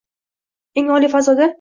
Eng 0.81 0.91
oliy 0.97 1.13
fazoda 1.17 1.49